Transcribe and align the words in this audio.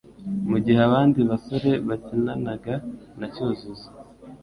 Mu 0.49 0.57
gihe 0.65 0.79
abandi 0.89 1.19
basore 1.29 1.69
bakinanaga 1.87 2.75
na 3.19 3.27
Cyuzuzo 3.33 3.87